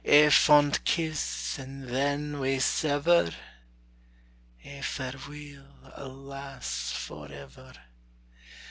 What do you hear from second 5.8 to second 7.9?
alas, forever!